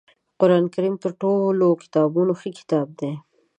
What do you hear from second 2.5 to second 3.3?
کتاب دی